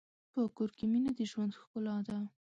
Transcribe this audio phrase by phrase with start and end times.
[0.33, 2.17] په کور کې مینه د ژوند ښکلا ده.